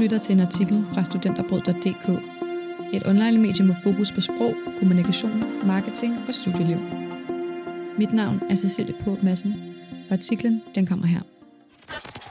lytter 0.00 0.18
til 0.18 0.32
en 0.32 0.40
artikel 0.40 0.84
fra 0.92 1.04
studenterbrød.dk, 1.04 2.08
et 2.94 3.06
online-medie 3.06 3.64
med 3.66 3.74
fokus 3.82 4.12
på 4.12 4.20
sprog, 4.20 4.54
kommunikation, 4.78 5.44
marketing 5.66 6.18
og 6.28 6.34
studieliv. 6.34 6.78
Mit 7.98 8.12
navn 8.12 8.42
er 8.50 8.54
Cecilie 8.54 8.94
På 9.04 9.16
Madsen, 9.22 9.54
og 10.08 10.12
artiklen 10.12 10.62
den 10.74 10.86
kommer 10.86 11.06
her. 11.06 11.20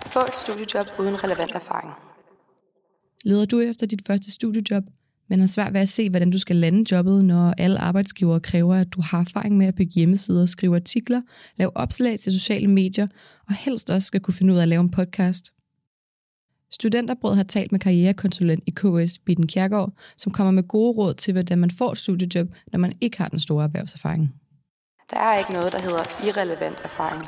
Få 0.05 0.19
et 0.19 0.36
studiejob 0.43 0.86
uden 1.00 1.23
relevant 1.23 1.51
erfaring. 1.55 1.93
Leder 3.25 3.45
du 3.45 3.59
efter 3.59 3.88
dit 3.88 4.01
første 4.07 4.31
studiejob, 4.31 4.83
men 5.29 5.39
har 5.39 5.47
svært 5.47 5.73
ved 5.73 5.81
at 5.81 5.89
se, 5.89 6.09
hvordan 6.09 6.31
du 6.31 6.39
skal 6.39 6.55
lande 6.55 6.95
jobbet, 6.95 7.25
når 7.25 7.54
alle 7.57 7.79
arbejdsgivere 7.79 8.39
kræver, 8.39 8.75
at 8.75 8.93
du 8.93 9.01
har 9.01 9.20
erfaring 9.20 9.57
med 9.57 9.65
at 9.65 9.75
bygge 9.75 9.91
hjemmesider, 9.95 10.45
skrive 10.45 10.75
artikler, 10.75 11.21
lave 11.57 11.77
opslag 11.77 12.20
til 12.20 12.31
sociale 12.31 12.67
medier, 12.67 13.07
og 13.47 13.54
helst 13.54 13.89
også 13.89 14.05
skal 14.05 14.20
kunne 14.21 14.33
finde 14.33 14.54
ud 14.54 14.57
af 14.57 14.61
at 14.61 14.67
lave 14.67 14.81
en 14.81 14.92
podcast. 14.92 15.54
Studenterbrød 16.71 17.36
har 17.36 17.43
talt 17.43 17.71
med 17.71 17.79
karrierekonsulent 17.79 18.64
i 18.68 18.71
KS, 18.71 19.19
Bitten 19.19 19.47
Kjærgaard, 19.47 19.93
som 20.18 20.32
kommer 20.32 20.51
med 20.51 20.64
gode 20.64 20.97
råd 20.97 21.14
til, 21.14 21.32
hvordan 21.32 21.57
man 21.57 21.71
får 21.71 21.92
et 21.92 21.97
studiejob, 21.97 22.47
når 22.71 22.79
man 22.79 22.93
ikke 23.01 23.18
har 23.18 23.28
den 23.28 23.39
store 23.39 23.64
erhvervserfaring. 23.64 24.33
Der 25.11 25.19
er 25.19 25.37
ikke 25.37 25.54
noget, 25.54 25.73
der 25.73 25.82
hedder 25.82 26.28
irrelevant 26.28 26.78
erfaring. 26.83 27.23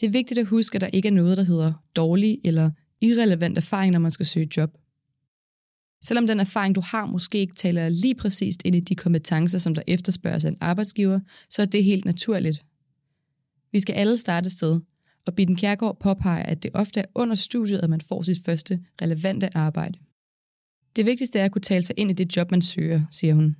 Det 0.00 0.06
er 0.06 0.10
vigtigt 0.10 0.40
at 0.40 0.46
huske, 0.46 0.74
at 0.74 0.80
der 0.80 0.86
ikke 0.86 1.08
er 1.08 1.12
noget, 1.12 1.36
der 1.36 1.42
hedder 1.42 1.72
dårlig 1.96 2.38
eller 2.44 2.70
irrelevant 3.00 3.58
erfaring, 3.58 3.92
når 3.92 3.98
man 3.98 4.10
skal 4.10 4.26
søge 4.26 4.48
job. 4.56 4.70
Selvom 6.02 6.26
den 6.26 6.40
erfaring, 6.40 6.74
du 6.74 6.80
har, 6.80 7.06
måske 7.06 7.38
ikke 7.38 7.54
taler 7.54 7.88
lige 7.88 8.14
præcist 8.14 8.62
ind 8.64 8.76
i 8.76 8.80
de 8.80 8.94
kompetencer, 8.94 9.58
som 9.58 9.74
der 9.74 9.82
efterspørges 9.86 10.44
af 10.44 10.48
en 10.48 10.58
arbejdsgiver, 10.60 11.20
så 11.50 11.62
er 11.62 11.66
det 11.66 11.84
helt 11.84 12.04
naturligt. 12.04 12.64
Vi 13.72 13.80
skal 13.80 13.92
alle 13.92 14.18
starte 14.18 14.46
et 14.46 14.52
sted, 14.52 14.80
og 15.28 15.34
Bitten 15.34 15.56
Kjærgaard 15.56 16.00
påpeger, 16.00 16.42
at 16.42 16.62
det 16.62 16.70
ofte 16.74 17.00
er 17.00 17.04
under 17.14 17.34
studiet, 17.34 17.78
at 17.78 17.90
man 17.90 18.00
får 18.00 18.22
sit 18.22 18.44
første 18.44 18.80
relevante 19.02 19.56
arbejde. 19.56 19.98
Det 20.96 21.06
vigtigste 21.06 21.38
er 21.38 21.44
at 21.44 21.52
kunne 21.52 21.62
tale 21.62 21.82
sig 21.82 21.94
ind 21.98 22.10
i 22.10 22.14
det 22.14 22.36
job, 22.36 22.50
man 22.50 22.62
søger, 22.62 23.02
siger 23.10 23.34
hun. 23.34 23.56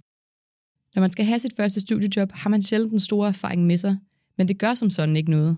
Når 0.94 1.00
man 1.00 1.12
skal 1.12 1.24
have 1.24 1.38
sit 1.38 1.56
første 1.56 1.80
studiejob, 1.80 2.32
har 2.32 2.50
man 2.50 2.62
sjældent 2.62 2.90
den 2.90 3.00
store 3.00 3.28
erfaring 3.28 3.66
med 3.66 3.78
sig, 3.78 3.96
men 4.38 4.48
det 4.48 4.58
gør 4.58 4.74
som 4.74 4.90
sådan 4.90 5.16
ikke 5.16 5.30
noget. 5.30 5.56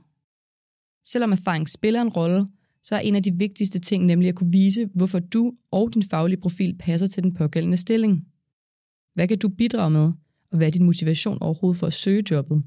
Selvom 1.04 1.32
erfaring 1.32 1.68
spiller 1.68 2.02
en 2.02 2.08
rolle, 2.08 2.46
så 2.82 2.94
er 2.94 3.00
en 3.00 3.16
af 3.16 3.22
de 3.22 3.32
vigtigste 3.34 3.78
ting 3.78 4.06
nemlig 4.06 4.28
at 4.28 4.34
kunne 4.34 4.52
vise, 4.52 4.88
hvorfor 4.94 5.18
du 5.18 5.52
og 5.70 5.94
din 5.94 6.02
faglige 6.02 6.40
profil 6.40 6.76
passer 6.78 7.06
til 7.06 7.22
den 7.22 7.34
pågældende 7.34 7.76
stilling. 7.76 8.26
Hvad 9.14 9.28
kan 9.28 9.38
du 9.38 9.48
bidrage 9.48 9.90
med, 9.90 10.12
og 10.50 10.56
hvad 10.56 10.66
er 10.66 10.70
din 10.70 10.84
motivation 10.84 11.42
overhovedet 11.42 11.78
for 11.78 11.86
at 11.86 11.92
søge 11.92 12.22
jobbet? 12.30 12.62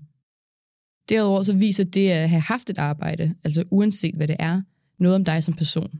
Derudover 1.09 1.43
så 1.43 1.55
viser 1.55 1.83
det 1.83 2.09
at 2.09 2.29
have 2.29 2.41
haft 2.41 2.69
et 2.69 2.77
arbejde, 2.77 3.35
altså 3.43 3.63
uanset 3.71 4.15
hvad 4.15 4.27
det 4.27 4.35
er, 4.39 4.61
noget 4.99 5.15
om 5.15 5.25
dig 5.25 5.43
som 5.43 5.53
person. 5.53 5.99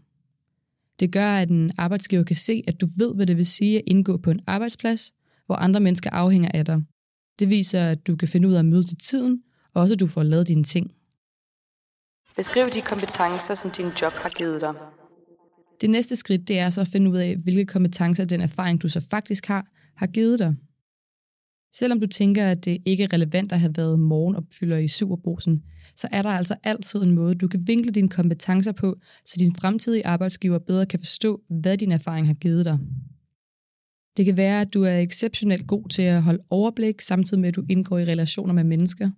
Det 0.99 1.11
gør, 1.11 1.35
at 1.35 1.49
en 1.49 1.71
arbejdsgiver 1.77 2.23
kan 2.23 2.35
se, 2.35 2.63
at 2.67 2.81
du 2.81 2.87
ved, 2.97 3.15
hvad 3.15 3.25
det 3.25 3.37
vil 3.37 3.45
sige 3.45 3.77
at 3.77 3.83
indgå 3.87 4.17
på 4.17 4.31
en 4.31 4.39
arbejdsplads, 4.47 5.13
hvor 5.45 5.55
andre 5.55 5.79
mennesker 5.79 6.09
afhænger 6.09 6.49
af 6.53 6.65
dig. 6.65 6.81
Det 7.39 7.49
viser, 7.49 7.85
at 7.85 8.07
du 8.07 8.15
kan 8.15 8.27
finde 8.27 8.47
ud 8.47 8.53
af 8.53 8.59
at 8.59 8.65
møde 8.65 8.83
til 8.83 8.97
tiden, 8.97 9.43
og 9.73 9.81
også 9.81 9.93
at 9.93 9.99
du 9.99 10.07
får 10.07 10.23
lavet 10.23 10.47
dine 10.47 10.63
ting. 10.63 10.91
Beskriv 12.35 12.69
de 12.69 12.81
kompetencer, 12.81 13.53
som 13.53 13.71
din 13.71 13.87
job 14.01 14.13
har 14.13 14.29
givet 14.29 14.61
dig. 14.61 14.73
Det 15.81 15.89
næste 15.89 16.15
skridt, 16.15 16.47
det 16.47 16.59
er 16.59 16.69
så 16.69 16.81
at 16.81 16.87
finde 16.87 17.11
ud 17.11 17.17
af, 17.17 17.35
hvilke 17.43 17.65
kompetencer 17.65 18.25
den 18.25 18.41
erfaring, 18.41 18.81
du 18.81 18.87
så 18.89 18.99
faktisk 18.99 19.45
har, 19.45 19.65
har 19.95 20.07
givet 20.07 20.39
dig. 20.39 20.55
Selvom 21.73 21.99
du 21.99 22.07
tænker, 22.07 22.47
at 22.47 22.65
det 22.65 22.77
ikke 22.85 23.03
er 23.03 23.13
relevant 23.13 23.51
at 23.51 23.59
have 23.59 23.73
været 23.77 23.99
morgenopfylder 23.99 24.77
i 24.77 24.87
superbrusen, 24.87 25.63
så 25.95 26.07
er 26.11 26.21
der 26.21 26.29
altså 26.29 26.55
altid 26.63 27.03
en 27.03 27.11
måde, 27.11 27.35
du 27.35 27.47
kan 27.47 27.67
vinkle 27.67 27.91
dine 27.91 28.09
kompetencer 28.09 28.71
på, 28.71 28.99
så 29.25 29.35
din 29.39 29.55
fremtidige 29.55 30.05
arbejdsgiver 30.05 30.59
bedre 30.59 30.85
kan 30.85 30.99
forstå, 30.99 31.41
hvad 31.49 31.77
din 31.77 31.91
erfaring 31.91 32.27
har 32.27 32.33
givet 32.33 32.65
dig. 32.65 32.79
Det 34.17 34.25
kan 34.25 34.37
være, 34.37 34.61
at 34.61 34.73
du 34.73 34.83
er 34.83 34.97
exceptionelt 34.97 35.67
god 35.67 35.89
til 35.89 36.01
at 36.01 36.23
holde 36.23 36.43
overblik, 36.49 37.01
samtidig 37.01 37.41
med 37.41 37.49
at 37.49 37.55
du 37.55 37.63
indgår 37.69 37.97
i 37.97 38.05
relationer 38.05 38.53
med 38.53 38.63
mennesker. 38.63 39.09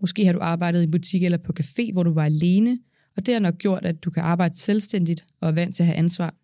Måske 0.00 0.26
har 0.26 0.32
du 0.32 0.38
arbejdet 0.42 0.80
i 0.80 0.84
en 0.84 0.90
butik 0.90 1.24
eller 1.24 1.38
på 1.38 1.52
café, 1.60 1.92
hvor 1.92 2.02
du 2.02 2.12
var 2.12 2.24
alene, 2.24 2.78
og 3.16 3.26
det 3.26 3.34
har 3.34 3.40
nok 3.40 3.58
gjort, 3.58 3.84
at 3.84 4.04
du 4.04 4.10
kan 4.10 4.22
arbejde 4.22 4.58
selvstændigt 4.58 5.24
og 5.40 5.48
er 5.48 5.52
vant 5.52 5.74
til 5.74 5.82
at 5.82 5.86
have 5.86 5.96
ansvar. 5.96 6.34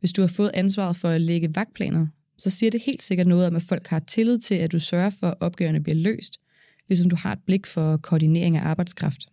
Hvis 0.00 0.12
du 0.12 0.22
har 0.22 0.28
fået 0.28 0.50
ansvaret 0.54 0.96
for 0.96 1.08
at 1.08 1.20
lægge 1.20 1.54
vagtplaner, 1.54 2.06
så 2.38 2.50
siger 2.50 2.70
det 2.70 2.82
helt 2.82 3.02
sikkert 3.02 3.26
noget 3.26 3.46
om, 3.46 3.56
at 3.56 3.62
folk 3.62 3.86
har 3.86 3.98
tillid 3.98 4.38
til, 4.38 4.54
at 4.54 4.72
du 4.72 4.78
sørger 4.78 5.10
for, 5.10 5.26
at 5.26 5.34
opgaverne 5.40 5.82
bliver 5.82 5.96
løst, 5.96 6.40
ligesom 6.88 7.10
du 7.10 7.16
har 7.16 7.32
et 7.32 7.42
blik 7.46 7.66
for 7.66 7.96
koordinering 7.96 8.56
af 8.56 8.62
arbejdskraft. 8.62 9.28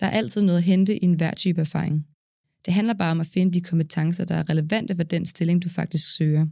Der 0.00 0.06
er 0.06 0.10
altid 0.10 0.42
noget 0.42 0.58
at 0.58 0.64
hente 0.64 0.96
i 0.96 1.04
enhver 1.04 1.34
type 1.34 1.60
erfaring. 1.60 2.06
Det 2.66 2.74
handler 2.74 2.94
bare 2.94 3.10
om 3.10 3.20
at 3.20 3.26
finde 3.26 3.52
de 3.52 3.60
kompetencer, 3.60 4.24
der 4.24 4.34
er 4.34 4.50
relevante 4.50 4.96
for 4.96 5.02
den 5.02 5.26
stilling, 5.26 5.62
du 5.62 5.68
faktisk 5.68 6.16
søger. 6.16 6.46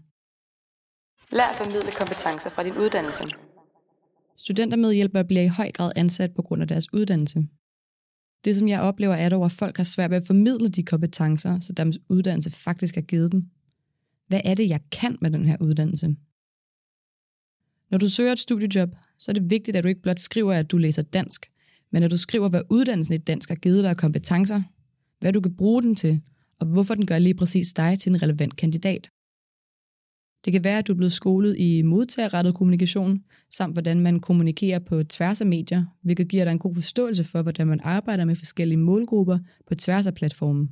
Lær 1.32 1.44
at 1.44 1.56
formidle 1.56 1.92
kompetencer 1.98 2.50
fra 2.50 2.64
din 2.64 2.76
uddannelse. 2.76 3.24
Studentermedhjælpere 4.36 5.24
bliver 5.24 5.42
i 5.42 5.46
høj 5.46 5.70
grad 5.72 5.92
ansat 5.96 6.34
på 6.34 6.42
grund 6.42 6.62
af 6.62 6.68
deres 6.68 6.92
uddannelse. 6.92 7.46
Det, 8.44 8.56
som 8.56 8.68
jeg 8.68 8.80
oplever, 8.80 9.14
er 9.14 9.28
dog, 9.28 9.44
at 9.44 9.52
folk 9.52 9.76
har 9.76 9.84
svært 9.84 10.10
ved 10.10 10.16
at 10.16 10.26
formidle 10.26 10.68
de 10.68 10.82
kompetencer, 10.82 11.60
så 11.60 11.72
deres 11.72 11.98
uddannelse 12.08 12.50
faktisk 12.50 12.94
har 12.94 13.02
givet 13.02 13.32
dem. 13.32 13.50
Hvad 14.28 14.40
er 14.44 14.54
det, 14.54 14.68
jeg 14.68 14.80
kan 14.92 15.16
med 15.20 15.30
den 15.30 15.46
her 15.46 15.56
uddannelse? 15.60 16.16
Når 17.90 17.98
du 17.98 18.08
søger 18.08 18.32
et 18.32 18.38
studiejob, 18.38 18.90
så 19.18 19.30
er 19.30 19.32
det 19.32 19.50
vigtigt, 19.50 19.76
at 19.76 19.84
du 19.84 19.88
ikke 19.88 20.02
blot 20.02 20.18
skriver, 20.18 20.54
at 20.54 20.70
du 20.70 20.78
læser 20.78 21.02
dansk, 21.02 21.50
men 21.90 22.02
at 22.02 22.10
du 22.10 22.16
skriver, 22.16 22.48
hvad 22.48 22.62
uddannelsen 22.70 23.14
i 23.14 23.18
dansk 23.18 23.48
har 23.48 23.56
givet 23.56 23.82
dig 23.82 23.90
af 23.90 23.96
kompetencer, 23.96 24.62
hvad 25.20 25.32
du 25.32 25.40
kan 25.40 25.56
bruge 25.56 25.82
den 25.82 25.94
til, 25.94 26.20
og 26.58 26.66
hvorfor 26.66 26.94
den 26.94 27.06
gør 27.06 27.18
lige 27.18 27.34
præcis 27.34 27.72
dig 27.72 27.98
til 27.98 28.10
en 28.10 28.22
relevant 28.22 28.56
kandidat. 28.56 29.10
Det 30.44 30.52
kan 30.52 30.64
være, 30.64 30.78
at 30.78 30.86
du 30.86 30.92
er 30.92 30.96
blevet 30.96 31.12
skolet 31.12 31.58
i 31.58 31.82
modtagerrettet 31.82 32.54
kommunikation, 32.54 33.24
samt 33.50 33.74
hvordan 33.74 34.00
man 34.00 34.20
kommunikerer 34.20 34.78
på 34.78 35.02
tværs 35.02 35.40
af 35.40 35.46
medier, 35.46 35.84
hvilket 36.02 36.28
giver 36.28 36.44
dig 36.44 36.52
en 36.52 36.58
god 36.58 36.74
forståelse 36.74 37.24
for, 37.24 37.42
hvordan 37.42 37.66
man 37.66 37.80
arbejder 37.82 38.24
med 38.24 38.36
forskellige 38.36 38.78
målgrupper 38.78 39.38
på 39.66 39.74
tværs 39.74 40.06
af 40.06 40.14
platformen. 40.14 40.70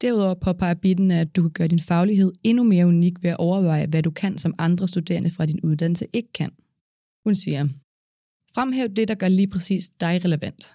Derudover 0.00 0.34
påpeger 0.34 0.74
Bitten, 0.74 1.10
at 1.10 1.36
du 1.36 1.42
kan 1.42 1.50
gøre 1.50 1.68
din 1.68 1.78
faglighed 1.78 2.32
endnu 2.44 2.64
mere 2.64 2.86
unik 2.86 3.22
ved 3.22 3.30
at 3.30 3.36
overveje, 3.36 3.86
hvad 3.86 4.02
du 4.02 4.10
kan, 4.10 4.38
som 4.38 4.54
andre 4.58 4.88
studerende 4.88 5.30
fra 5.30 5.46
din 5.46 5.60
uddannelse 5.60 6.06
ikke 6.12 6.32
kan. 6.32 6.50
Hun 7.24 7.34
siger, 7.34 7.68
fremhæv 8.54 8.88
det, 8.88 9.08
der 9.08 9.14
gør 9.14 9.28
lige 9.28 9.48
præcis 9.48 9.88
dig 10.00 10.24
relevant. 10.24 10.74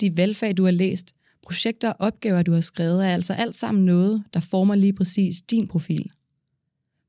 De 0.00 0.16
valgfag, 0.16 0.56
du 0.56 0.64
har 0.64 0.70
læst, 0.70 1.14
projekter 1.42 1.88
og 1.88 1.96
opgaver, 1.98 2.42
du 2.42 2.52
har 2.52 2.60
skrevet, 2.60 3.06
er 3.06 3.10
altså 3.10 3.32
alt 3.32 3.54
sammen 3.54 3.84
noget, 3.84 4.24
der 4.34 4.40
former 4.40 4.74
lige 4.74 4.92
præcis 4.92 5.40
din 5.40 5.68
profil. 5.68 6.10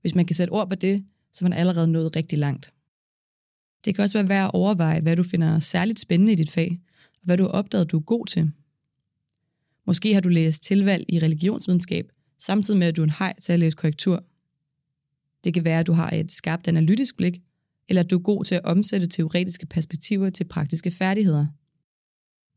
Hvis 0.01 0.15
man 0.15 0.25
kan 0.25 0.35
sætte 0.35 0.51
ord 0.51 0.69
på 0.69 0.75
det, 0.75 1.05
så 1.33 1.45
er 1.45 1.49
man 1.49 1.59
allerede 1.59 1.87
nået 1.87 2.15
rigtig 2.15 2.37
langt. 2.39 2.73
Det 3.85 3.95
kan 3.95 4.03
også 4.03 4.17
være 4.17 4.29
værd 4.29 4.45
at 4.45 4.51
overveje, 4.53 5.01
hvad 5.01 5.15
du 5.15 5.23
finder 5.23 5.59
særligt 5.59 5.99
spændende 5.99 6.33
i 6.33 6.35
dit 6.35 6.51
fag, 6.51 6.79
og 7.13 7.21
hvad 7.23 7.37
du 7.37 7.43
har 7.43 7.49
opdaget, 7.49 7.91
du 7.91 7.97
er 7.97 8.01
god 8.01 8.25
til. 8.25 8.51
Måske 9.89 10.13
har 10.13 10.21
du 10.21 10.29
læst 10.29 10.63
tilvalg 10.63 11.05
i 11.09 11.19
religionsvidenskab, 11.19 12.11
samtidig 12.39 12.79
med, 12.79 12.87
at 12.87 12.95
du 12.95 13.01
er 13.01 13.03
en 13.03 13.13
hej 13.19 13.39
til 13.39 13.53
at 13.53 13.59
læse 13.59 13.77
korrektur. 13.77 14.23
Det 15.43 15.53
kan 15.53 15.63
være, 15.63 15.79
at 15.79 15.87
du 15.87 15.93
har 15.93 16.09
et 16.09 16.31
skarpt 16.31 16.67
analytisk 16.67 17.17
blik, 17.17 17.41
eller 17.87 18.03
at 18.03 18.09
du 18.09 18.17
er 18.17 18.21
god 18.21 18.43
til 18.43 18.55
at 18.55 18.61
omsætte 18.63 19.07
teoretiske 19.07 19.65
perspektiver 19.65 20.29
til 20.29 20.43
praktiske 20.43 20.91
færdigheder. 20.91 21.45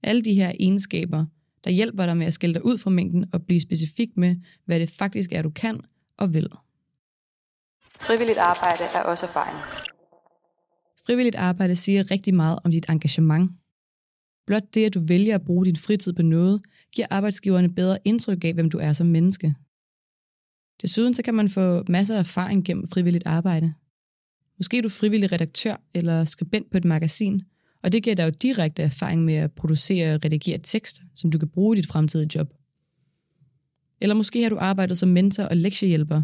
Alle 0.03 0.23
de 0.23 0.35
her 0.35 0.53
egenskaber, 0.61 1.27
der 1.65 1.71
hjælper 1.71 2.07
dig 2.07 2.17
med 2.17 2.27
at 2.27 2.35
skille 2.35 2.55
dig 2.55 2.65
ud 2.65 2.79
fra 2.79 2.91
mængden 2.91 3.25
og 3.33 3.43
blive 3.43 3.61
specifik 3.61 4.17
med, 4.17 4.37
hvad 4.65 4.81
det 4.81 4.91
faktisk 4.91 5.33
er, 5.33 5.43
du 5.43 5.51
kan 5.51 5.81
og 6.17 6.35
vil. 6.35 6.49
Frivilligt 8.01 8.39
arbejde 8.39 8.83
er 8.95 9.03
også 9.03 9.27
erfaring. 9.27 9.59
Frivilligt 11.07 11.37
arbejde 11.37 11.77
siger 11.77 12.11
rigtig 12.11 12.35
meget 12.35 12.59
om 12.65 12.71
dit 12.71 12.87
engagement. 12.89 13.51
Blot 14.47 14.75
det, 14.75 14.85
at 14.85 14.95
du 14.95 15.01
vælger 15.01 15.35
at 15.35 15.43
bruge 15.43 15.65
din 15.65 15.77
fritid 15.77 16.13
på 16.13 16.23
noget, 16.23 16.61
giver 16.95 17.07
arbejdsgiverne 17.11 17.75
bedre 17.75 17.99
indtryk 18.05 18.45
af, 18.45 18.55
hvem 18.55 18.71
du 18.71 18.79
er 18.79 18.93
som 18.93 19.07
menneske. 19.07 19.55
Desuden 20.83 21.15
så 21.15 21.23
kan 21.23 21.35
man 21.35 21.51
få 21.51 21.85
masser 21.89 22.15
af 22.15 22.19
erfaring 22.19 22.65
gennem 22.65 22.89
frivilligt 22.89 23.27
arbejde. 23.27 23.75
Måske 24.59 24.79
er 24.79 24.83
du 24.83 24.89
frivillig 24.89 25.33
redaktør 25.33 25.77
eller 25.95 26.25
skribent 26.25 26.71
på 26.71 26.77
et 26.77 26.85
magasin, 26.85 27.43
og 27.83 27.93
det 27.93 28.03
giver 28.03 28.17
dig 28.17 28.25
jo 28.25 28.31
direkte 28.43 28.83
erfaring 28.83 29.25
med 29.25 29.35
at 29.35 29.53
producere 29.53 30.15
og 30.15 30.25
redigere 30.25 30.59
tekst, 30.63 31.03
som 31.15 31.31
du 31.31 31.39
kan 31.39 31.49
bruge 31.49 31.77
i 31.77 31.81
dit 31.81 31.91
fremtidige 31.91 32.31
job. 32.35 32.55
Eller 34.01 34.15
måske 34.15 34.43
har 34.43 34.49
du 34.49 34.59
arbejdet 34.59 34.99
som 34.99 35.09
mentor 35.09 35.45
og 35.45 35.57
lektiehjælper, 35.57 36.23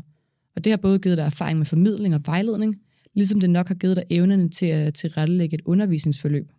og 0.57 0.65
det 0.65 0.73
har 0.73 0.77
både 0.77 0.99
givet 0.99 1.19
dig 1.19 1.25
erfaring 1.25 1.59
med 1.59 1.67
formidling 1.67 2.15
og 2.15 2.21
vejledning, 2.27 2.81
ligesom 3.15 3.41
det 3.41 3.51
nok 3.51 3.69
har 3.69 3.75
givet 3.75 3.97
dig 3.97 4.05
evnerne 4.11 4.49
til 4.49 4.67
at 4.67 4.95
tilrettelægge 4.95 5.55
et 5.55 5.63
undervisningsforløb. 5.65 6.53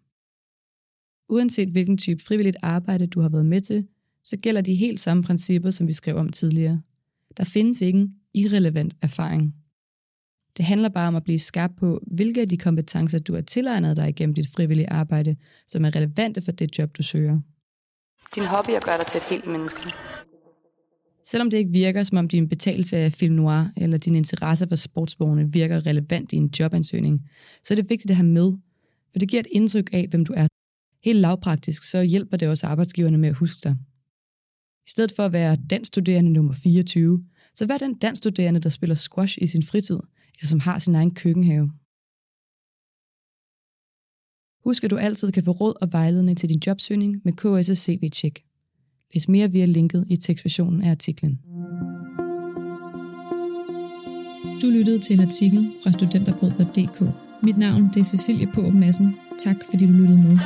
Uanset 1.30 1.70
hvilken 1.70 1.98
type 1.98 2.24
frivilligt 2.24 2.58
arbejde 2.62 3.08
du 3.08 3.22
har 3.22 3.30
været 3.30 3.46
med 3.46 3.62
til, 3.62 3.88
så 4.24 4.38
gælder 4.38 4.62
de 4.62 4.76
helt 4.76 5.00
samme 5.00 5.24
principper, 5.24 5.70
som 5.70 5.88
vi 5.88 5.94
skrev 5.94 6.16
om 6.16 6.30
tidligere. 6.30 6.82
Der 7.38 7.44
findes 7.44 7.82
ingen 7.82 8.16
irrelevant 8.34 8.96
erfaring. 9.02 9.56
Det 10.58 10.66
handler 10.66 10.90
bare 10.90 11.08
om 11.08 11.16
at 11.16 11.24
blive 11.24 11.40
skarp 11.40 11.72
på, 11.78 12.00
hvilke 12.08 12.42
af 12.42 12.48
de 12.50 12.58
kompetencer, 12.58 13.20
du 13.20 13.34
har 13.34 13.42
tilegnet 13.42 13.98
dig 13.98 14.10
igennem 14.10 14.34
dit 14.34 14.48
frivillige 14.56 14.90
arbejde, 14.90 15.36
som 15.68 15.86
er 15.86 15.96
relevante 15.96 16.42
for 16.42 16.52
det 16.52 16.80
job, 16.80 16.98
du 16.98 17.04
søger. 17.04 17.40
Din 18.36 18.44
hobby 18.44 18.70
gør 18.70 18.98
dig 18.98 19.06
til 19.08 19.18
et 19.18 19.30
helt 19.30 19.48
menneske. 19.48 19.80
Selvom 21.26 21.50
det 21.50 21.58
ikke 21.58 21.72
virker, 21.72 22.04
som 22.04 22.18
om 22.18 22.28
din 22.28 22.50
betalelse 22.50 22.98
af 22.98 23.14
film 23.14 23.36
noir 23.36 23.72
eller 23.78 23.98
din 23.98 24.16
interesse 24.16 24.68
for 24.68 24.76
sportsbogne 24.76 25.52
virker 25.54 25.86
relevant 25.86 26.34
i 26.34 26.36
en 26.36 26.50
jobansøgning, 26.60 27.30
så 27.64 27.74
er 27.74 27.76
det 27.76 27.90
vigtigt 27.90 28.12
at 28.12 28.16
have 28.16 28.28
med, 28.28 28.54
for 29.12 29.20
det 29.20 29.30
giver 29.30 29.40
et 29.40 29.48
indtryk 29.52 29.90
af, 29.94 30.08
hvem 30.10 30.26
du 30.26 30.34
er. 30.38 30.48
Helt 31.04 31.20
lavpraktisk, 31.20 31.84
så 31.84 32.04
hjælper 32.04 32.38
det 32.38 32.48
også 32.48 32.68
arbejdsgiverne 32.68 33.18
med 33.18 33.30
at 33.30 33.36
huske 33.36 33.60
dig. 33.64 33.76
I 34.88 34.90
stedet 34.90 35.12
for 35.16 35.26
at 35.26 35.34
være 35.34 35.58
dansstuderende 35.70 36.32
nummer 36.32 36.54
24, 36.54 37.24
så 37.54 37.66
vær 37.66 37.78
den 37.78 37.98
dansstuderende, 37.98 38.60
der 38.60 38.70
spiller 38.70 38.96
squash 38.96 39.38
i 39.42 39.48
sin 39.48 39.64
fritid, 39.64 40.00
eller 40.36 40.48
som 40.48 40.60
har 40.60 40.80
sin 40.80 40.96
egen 40.96 41.16
køkkenhave. 41.16 41.72
Husk, 44.64 44.84
at 44.84 44.90
du 44.90 44.98
altid 44.98 45.32
kan 45.32 45.44
få 45.44 45.52
råd 45.52 45.74
og 45.82 45.92
vejledning 45.92 46.38
til 46.38 46.50
din 46.50 46.62
jobsøgning 46.68 47.22
med 47.26 47.34
KS' 47.42 47.74
CV-check. 47.74 48.44
Læs 49.14 49.28
mere 49.30 49.52
via 49.52 49.66
linket 49.66 50.06
i 50.10 50.18
tekstversionen 50.18 50.82
af 50.82 50.92
artiklen. 50.92 51.40
Du 54.62 54.68
lyttede 54.68 55.00
til 55.00 55.14
en 55.14 55.20
artikel 55.20 55.74
fra 55.84 55.92
studenterbrød.dk. 55.92 57.02
Mit 57.44 57.58
navn 57.58 57.84
det 57.94 58.00
er 58.00 58.04
Cecilie 58.04 58.48
På 58.54 58.62
Madsen. 58.62 59.16
Tak 59.40 59.56
fordi 59.70 59.86
du 59.86 59.92
lyttede 59.92 60.18
med. 60.18 60.38